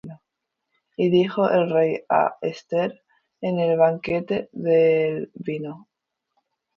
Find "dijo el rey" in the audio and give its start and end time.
1.11-2.03